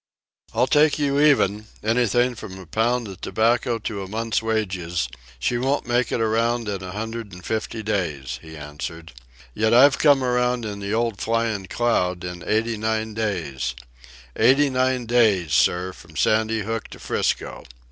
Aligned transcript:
"I'll 0.55 0.65
take 0.65 0.97
you 0.97 1.19
even, 1.19 1.67
anything 1.83 2.33
from 2.33 2.57
a 2.57 2.65
pound 2.65 3.07
of 3.07 3.21
tobacco 3.21 3.77
to 3.77 4.01
a 4.01 4.07
month's 4.07 4.41
wages, 4.41 5.07
she 5.37 5.59
won't 5.59 5.85
make 5.85 6.11
it 6.11 6.19
around 6.19 6.67
in 6.67 6.81
a 6.81 6.91
hundred 6.93 7.31
an' 7.35 7.41
fifty 7.43 7.83
days," 7.83 8.39
he 8.41 8.57
answered. 8.57 9.13
"Yet 9.53 9.75
I've 9.75 9.99
come 9.99 10.23
round 10.23 10.65
in 10.65 10.79
the 10.79 10.91
old 10.91 11.21
Flyin' 11.21 11.67
Cloud 11.67 12.23
in 12.23 12.41
eighty 12.47 12.77
nine 12.77 13.13
days—eighty 13.13 14.71
nine 14.71 15.05
days, 15.05 15.53
sir, 15.53 15.93
from 15.93 16.15
Sandy 16.15 16.61
Hook 16.63 16.87
to 16.87 16.99
'Frisco. 16.99 17.61